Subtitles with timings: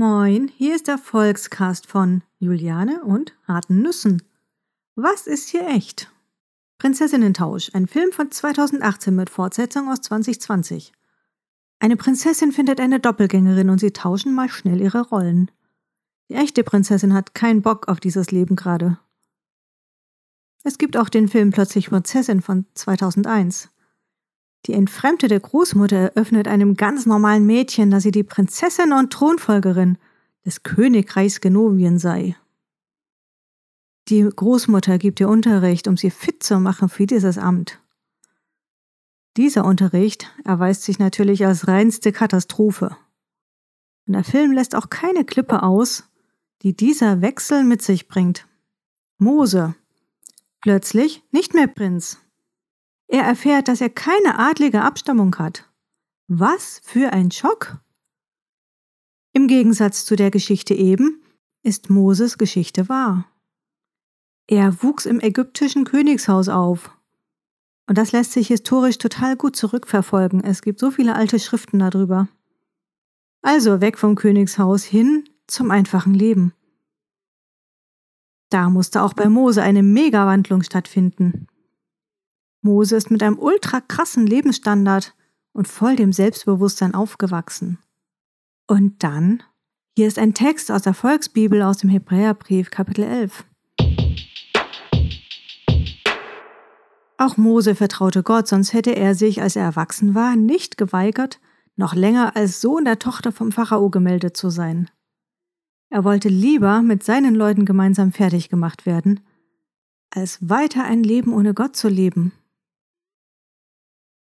[0.00, 4.22] Moin, hier ist der Volkscast von Juliane und harten Nüssen.
[4.94, 6.10] Was ist hier echt?
[6.78, 10.92] Prinzessinnentausch, ein Film von 2018 mit Fortsetzung aus 2020.
[11.80, 15.50] Eine Prinzessin findet eine Doppelgängerin und sie tauschen mal schnell ihre Rollen.
[16.30, 18.98] Die echte Prinzessin hat keinen Bock auf dieses Leben gerade.
[20.62, 23.68] Es gibt auch den Film Plötzlich Prinzessin von 2001.
[24.66, 29.96] Die entfremdete Großmutter eröffnet einem ganz normalen Mädchen, dass sie die Prinzessin und Thronfolgerin
[30.44, 32.36] des Königreichs Genovien sei.
[34.08, 37.80] Die Großmutter gibt ihr Unterricht, um sie fit zu machen für dieses Amt.
[39.36, 42.96] Dieser Unterricht erweist sich natürlich als reinste Katastrophe.
[44.06, 46.08] Und der Film lässt auch keine Klippe aus,
[46.62, 48.46] die dieser Wechsel mit sich bringt.
[49.18, 49.74] Mose.
[50.60, 52.18] Plötzlich nicht mehr Prinz,
[53.10, 55.68] er erfährt, dass er keine adlige Abstammung hat.
[56.28, 57.78] Was für ein Schock!
[59.32, 61.20] Im Gegensatz zu der Geschichte eben
[61.62, 63.26] ist Moses Geschichte wahr.
[64.46, 66.96] Er wuchs im ägyptischen Königshaus auf.
[67.88, 70.44] Und das lässt sich historisch total gut zurückverfolgen.
[70.44, 72.28] Es gibt so viele alte Schriften darüber.
[73.42, 76.54] Also weg vom Königshaus hin zum einfachen Leben.
[78.50, 81.48] Da musste auch bei Mose eine Megawandlung stattfinden.
[82.62, 85.14] Mose ist mit einem ultra krassen Lebensstandard
[85.52, 87.78] und voll dem Selbstbewusstsein aufgewachsen.
[88.66, 89.42] Und dann,
[89.96, 93.44] hier ist ein Text aus der Volksbibel aus dem Hebräerbrief Kapitel 11.
[97.16, 101.40] Auch Mose vertraute Gott, sonst hätte er sich, als er erwachsen war, nicht geweigert,
[101.76, 104.90] noch länger als Sohn der Tochter vom Pharao gemeldet zu sein.
[105.90, 109.20] Er wollte lieber mit seinen Leuten gemeinsam fertig gemacht werden,
[110.10, 112.32] als weiter ein Leben ohne Gott zu leben.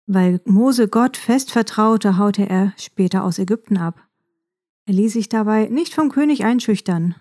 [0.06, 4.00] Weil Mose Gott fest vertraute, haute er später aus Ägypten ab.
[4.86, 7.16] Er ließ sich dabei nicht vom König einschüchtern.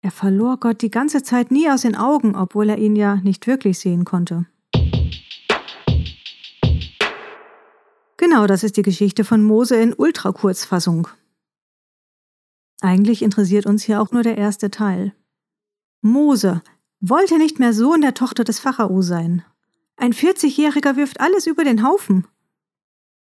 [0.00, 3.48] Er verlor Gott die ganze Zeit nie aus den Augen, obwohl er ihn ja nicht
[3.48, 4.46] wirklich sehen konnte.
[8.16, 11.08] Genau, das ist die Geschichte von Mose in Ultrakurzfassung.
[12.80, 15.12] Eigentlich interessiert uns hier auch nur der erste Teil.
[16.02, 16.62] Mose
[17.00, 19.44] wollte nicht mehr Sohn der Tochter des Pharao sein.
[19.98, 22.24] Ein 40-Jähriger wirft alles über den Haufen.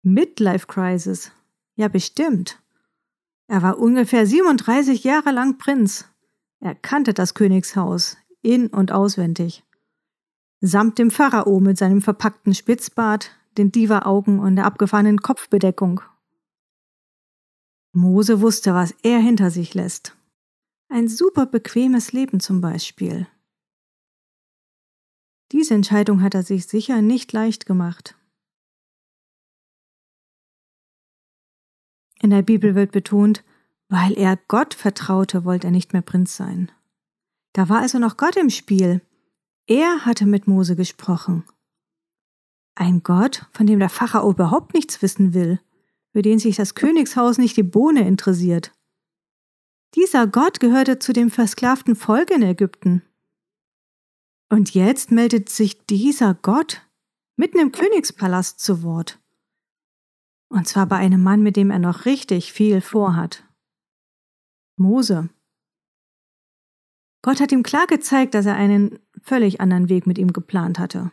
[0.02, 1.32] Midlife Crisis.
[1.74, 2.62] Ja, bestimmt.
[3.48, 6.04] Er war ungefähr 37 Jahre lang Prinz.
[6.60, 9.64] Er kannte das Königshaus in und auswendig.
[10.60, 16.02] Samt dem Pharao mit seinem verpackten Spitzbart, den Diva-Augen und der abgefahrenen Kopfbedeckung.
[17.92, 20.14] Mose wusste, was er hinter sich lässt.
[20.90, 23.26] Ein super bequemes Leben zum Beispiel.
[25.52, 28.16] Diese Entscheidung hat er sich sicher nicht leicht gemacht.
[32.22, 33.44] In der Bibel wird betont,
[33.88, 36.70] weil er Gott vertraute, wollte er nicht mehr Prinz sein.
[37.52, 39.00] Da war also noch Gott im Spiel.
[39.66, 41.44] Er hatte mit Mose gesprochen.
[42.76, 45.60] Ein Gott, von dem der Pharao überhaupt nichts wissen will,
[46.12, 48.72] für den sich das Königshaus nicht die Bohne interessiert.
[49.96, 53.02] Dieser Gott gehörte zu dem versklavten Volk in Ägypten.
[54.50, 56.82] Und jetzt meldet sich dieser Gott
[57.36, 59.20] mitten im Königspalast zu Wort.
[60.48, 63.44] Und zwar bei einem Mann, mit dem er noch richtig viel vorhat.
[64.76, 65.30] Mose.
[67.22, 71.12] Gott hat ihm klar gezeigt, dass er einen völlig anderen Weg mit ihm geplant hatte.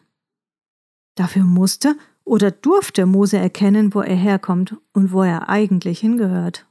[1.15, 6.67] Dafür musste oder durfte Mose erkennen, wo er herkommt und wo er eigentlich hingehört.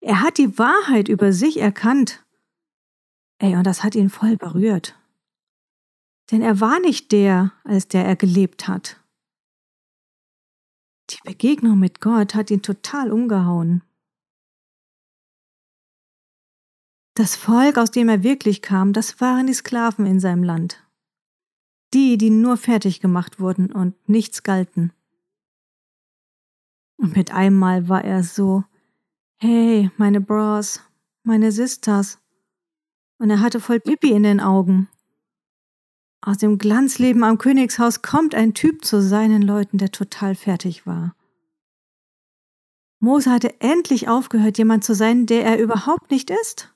[0.00, 2.24] Er hat die Wahrheit über sich erkannt.
[3.38, 4.99] Ey, und das hat ihn voll berührt.
[6.30, 9.00] Denn er war nicht der, als der er gelebt hat.
[11.10, 13.82] Die Begegnung mit Gott hat ihn total umgehauen.
[17.14, 20.86] Das Volk, aus dem er wirklich kam, das waren die Sklaven in seinem Land.
[21.92, 24.92] Die, die nur fertig gemacht wurden und nichts galten.
[26.96, 28.62] Und mit einmal war er so,
[29.38, 30.80] hey, meine Bros,
[31.24, 32.20] meine Sisters.
[33.18, 34.88] Und er hatte voll Pipi in den Augen.
[36.22, 41.14] Aus dem Glanzleben am Königshaus kommt ein Typ zu seinen Leuten, der total fertig war.
[42.98, 46.74] Mose hatte endlich aufgehört, jemand zu sein, der er überhaupt nicht ist.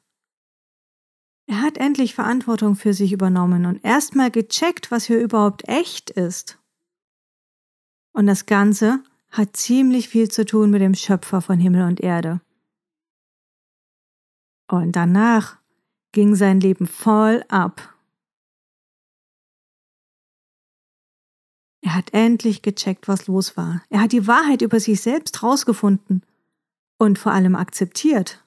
[1.46, 6.58] Er hat endlich Verantwortung für sich übernommen und erstmal gecheckt, was hier überhaupt echt ist.
[8.12, 12.40] Und das Ganze hat ziemlich viel zu tun mit dem Schöpfer von Himmel und Erde.
[14.68, 15.58] Und danach
[16.12, 17.93] ging sein Leben voll ab.
[21.84, 23.82] Er hat endlich gecheckt, was los war.
[23.90, 26.22] Er hat die Wahrheit über sich selbst rausgefunden.
[26.96, 28.42] und vor allem akzeptiert.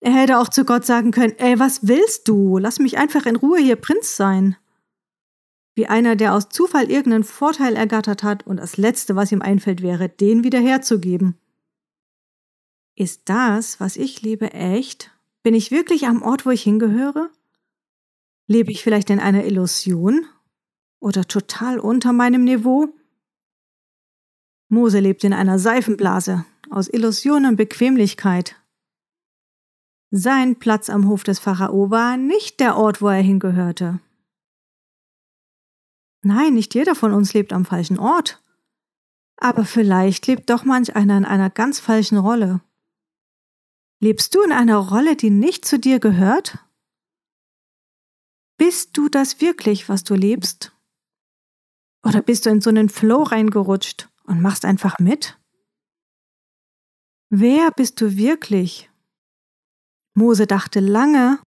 [0.00, 2.58] Er hätte auch zu Gott sagen können, ey, was willst du?
[2.58, 4.56] Lass mich einfach in Ruhe hier Prinz sein.
[5.74, 9.80] Wie einer, der aus Zufall irgendeinen Vorteil ergattert hat und das Letzte, was ihm einfällt,
[9.82, 11.38] wäre, den wieder herzugeben.
[12.94, 15.10] Ist das, was ich liebe, echt?
[15.42, 17.30] Bin ich wirklich am Ort, wo ich hingehöre?
[18.46, 20.26] Lebe ich vielleicht in einer Illusion?
[21.04, 22.88] Oder total unter meinem Niveau?
[24.70, 28.56] Mose lebt in einer Seifenblase aus Illusion und Bequemlichkeit.
[30.10, 34.00] Sein Platz am Hof des Pharao war nicht der Ort, wo er hingehörte.
[36.22, 38.42] Nein, nicht jeder von uns lebt am falschen Ort.
[39.36, 42.62] Aber vielleicht lebt doch manch einer in einer ganz falschen Rolle.
[44.00, 46.60] Lebst du in einer Rolle, die nicht zu dir gehört?
[48.56, 50.73] Bist du das wirklich, was du lebst?
[52.04, 55.38] Oder bist du in so einen Flow reingerutscht und machst einfach mit?
[57.30, 58.90] Wer bist du wirklich?
[60.14, 61.40] Mose dachte lange,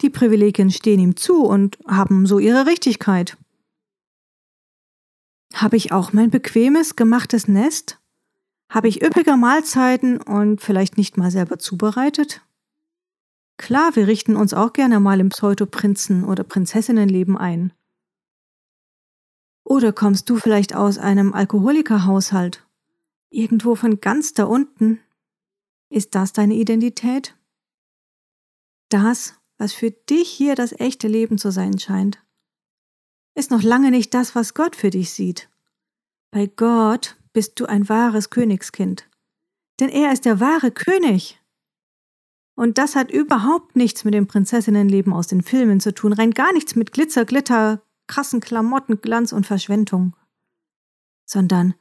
[0.00, 3.36] die Privilegien stehen ihm zu und haben so ihre Richtigkeit.
[5.54, 7.98] Habe ich auch mein bequemes, gemachtes Nest?
[8.70, 12.42] Habe ich üppige Mahlzeiten und vielleicht nicht mal selber zubereitet?
[13.56, 17.72] Klar, wir richten uns auch gerne mal im Pseudoprinzen- oder Prinzessinnenleben ein.
[19.68, 22.66] Oder kommst du vielleicht aus einem Alkoholikerhaushalt?
[23.28, 24.98] Irgendwo von ganz da unten?
[25.90, 27.36] Ist das deine Identität?
[28.88, 32.18] Das, was für dich hier das echte Leben zu sein scheint,
[33.34, 35.50] ist noch lange nicht das, was Gott für dich sieht.
[36.30, 39.06] Bei Gott bist du ein wahres Königskind.
[39.80, 41.42] Denn er ist der wahre König.
[42.54, 46.54] Und das hat überhaupt nichts mit dem Prinzessinnenleben aus den Filmen zu tun, rein gar
[46.54, 50.16] nichts mit Glitzer, Glitter, krassen Klamotten, Glanz und Verschwendung,
[51.24, 51.74] sondern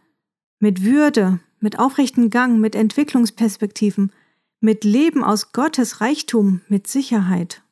[0.59, 4.11] mit Würde, mit aufrechten Gang, mit Entwicklungsperspektiven,
[4.59, 7.63] mit Leben aus Gottes Reichtum, mit Sicherheit.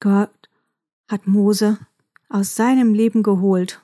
[0.00, 0.48] Gott
[1.08, 1.78] hat Mose
[2.28, 3.82] aus seinem Leben geholt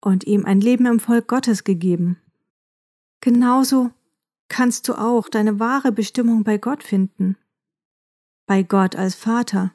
[0.00, 2.16] und ihm ein Leben im Volk Gottes gegeben.
[3.20, 3.90] Genauso
[4.48, 7.36] kannst du auch deine wahre Bestimmung bei Gott finden.
[8.50, 9.72] Bei Gott als Vater.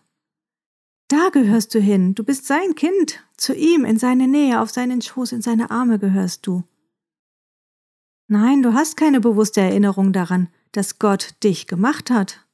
[1.07, 5.01] Da gehörst du hin, du bist sein Kind, zu ihm, in seine Nähe, auf seinen
[5.01, 6.65] Schoß, in seine Arme gehörst du.
[8.27, 12.45] Nein, du hast keine bewusste Erinnerung daran, dass Gott dich gemacht hat.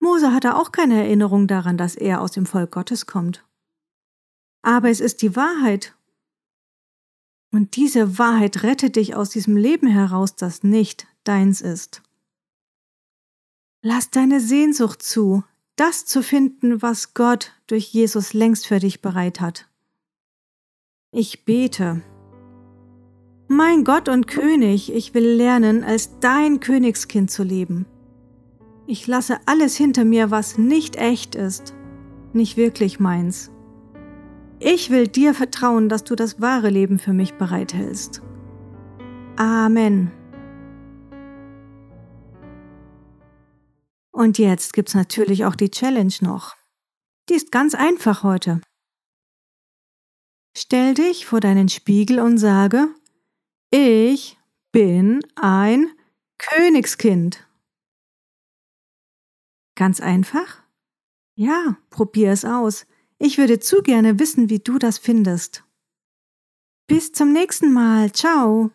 [0.00, 3.46] Mose hatte auch keine Erinnerung daran, dass er aus dem Volk Gottes kommt.
[4.62, 5.96] Aber es ist die Wahrheit
[7.52, 12.02] und diese Wahrheit rettet dich aus diesem Leben heraus, das nicht deins ist.
[13.88, 15.44] Lass deine Sehnsucht zu,
[15.76, 19.68] das zu finden, was Gott durch Jesus längst für dich bereit hat.
[21.12, 22.02] Ich bete.
[23.46, 27.86] Mein Gott und König, ich will lernen, als dein Königskind zu leben.
[28.88, 31.72] Ich lasse alles hinter mir, was nicht echt ist,
[32.32, 33.52] nicht wirklich meins.
[34.58, 38.20] Ich will dir vertrauen, dass du das wahre Leben für mich bereithältst.
[39.36, 40.10] Amen.
[44.16, 46.56] Und jetzt gibt's natürlich auch die Challenge noch.
[47.28, 48.62] Die ist ganz einfach heute.
[50.56, 52.88] Stell dich vor deinen Spiegel und sage,
[53.70, 54.38] ich
[54.72, 55.90] bin ein
[56.38, 57.46] Königskind.
[59.74, 60.62] Ganz einfach?
[61.34, 62.86] Ja, probier es aus.
[63.18, 65.62] Ich würde zu gerne wissen, wie du das findest.
[66.86, 68.10] Bis zum nächsten Mal.
[68.12, 68.70] Ciao.